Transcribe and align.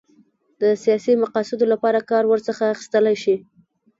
د 0.61 0.63
سیاسي 0.83 1.13
مقاصدو 1.23 1.65
لپاره 1.73 1.99
کار 2.09 2.23
ورڅخه 2.27 2.65
اخیستلای 2.75 3.15
شي. 3.23 3.35